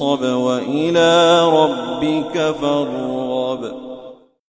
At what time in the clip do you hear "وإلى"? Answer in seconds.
0.24-1.40